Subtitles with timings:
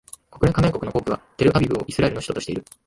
[0.31, 2.65] 国連加盟国の多くはテルアビブをイスラエルの首都としている